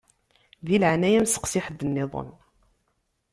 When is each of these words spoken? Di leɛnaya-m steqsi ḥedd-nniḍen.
Di 0.65 0.75
leɛnaya-m 0.81 1.27
steqsi 1.27 1.59
ḥedd-nniḍen. 1.65 2.29